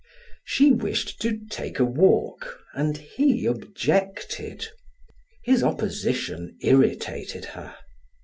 She 0.43 0.71
wished 0.71 1.21
to 1.21 1.37
take 1.51 1.77
a 1.77 1.85
walk 1.85 2.59
and 2.73 2.97
he 2.97 3.45
objected. 3.45 4.65
His 5.43 5.61
opposition 5.63 6.57
irritated 6.61 7.45
her. 7.53 7.75